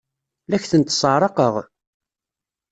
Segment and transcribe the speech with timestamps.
[0.49, 1.55] La ak-tent-sseɛraqeɣ?